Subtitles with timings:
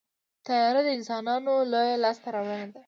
[0.45, 2.79] طیاره د انسانانو لویه لاسته راوړنه ده.